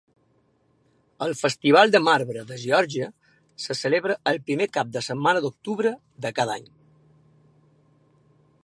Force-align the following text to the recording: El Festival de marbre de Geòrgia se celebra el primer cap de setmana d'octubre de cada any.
El 1.25 1.33
Festival 1.41 1.93
de 1.95 2.01
marbre 2.07 2.45
de 2.51 2.57
Geòrgia 2.63 3.11
se 3.67 3.77
celebra 3.83 4.17
el 4.33 4.41
primer 4.49 4.69
cap 4.79 4.91
de 4.97 5.05
setmana 5.11 5.45
d'octubre 5.45 5.93
de 6.27 6.33
cada 6.41 6.59
any. 6.63 6.69